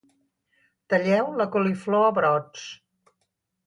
[0.95, 2.69] talleu la coliflor a brots